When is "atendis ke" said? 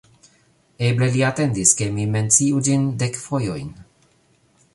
1.27-1.89